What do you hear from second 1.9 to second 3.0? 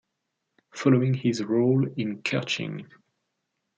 in Kerching!